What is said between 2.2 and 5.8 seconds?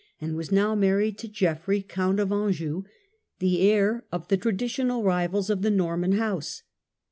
Anjou, the heir of the traditional rivals of the